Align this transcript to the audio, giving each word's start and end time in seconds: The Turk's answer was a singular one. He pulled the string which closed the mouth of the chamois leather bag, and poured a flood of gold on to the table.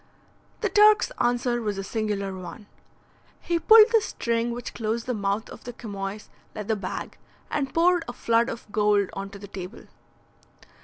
The 0.61 0.69
Turk's 0.69 1.11
answer 1.19 1.61
was 1.61 1.77
a 1.77 1.83
singular 1.83 2.35
one. 2.35 2.65
He 3.39 3.59
pulled 3.59 3.91
the 3.91 4.01
string 4.01 4.49
which 4.49 4.73
closed 4.73 5.05
the 5.05 5.13
mouth 5.13 5.47
of 5.51 5.63
the 5.63 5.73
chamois 5.73 6.21
leather 6.55 6.75
bag, 6.75 7.19
and 7.51 7.71
poured 7.71 8.05
a 8.07 8.13
flood 8.13 8.49
of 8.49 8.65
gold 8.71 9.11
on 9.13 9.29
to 9.29 9.37
the 9.37 9.47
table. 9.47 9.81